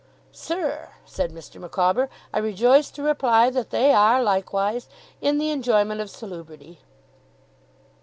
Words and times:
'Sir,' 0.31 0.89
said 1.05 1.31
Mr. 1.31 1.61
Micawber, 1.61 2.09
'I 2.33 2.39
rejoice 2.39 2.89
to 2.89 3.03
reply 3.03 3.51
that 3.51 3.69
they 3.69 3.93
are, 3.93 4.19
likewise, 4.23 4.87
in 5.21 5.37
the 5.37 5.51
enjoyment 5.51 6.01
of 6.01 6.09
salubrity. 6.09 6.79